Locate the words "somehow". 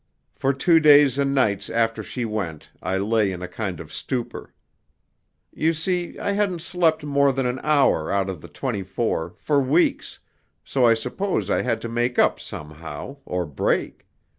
12.39-13.17